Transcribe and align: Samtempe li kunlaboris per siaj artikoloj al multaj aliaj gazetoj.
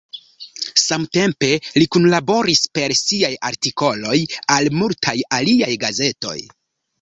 Samtempe 0.83 1.49
li 1.81 1.85
kunlaboris 1.95 2.61
per 2.77 2.95
siaj 3.01 3.29
artikoloj 3.51 4.17
al 4.57 4.71
multaj 4.81 5.15
aliaj 5.39 5.71
gazetoj. 5.87 6.37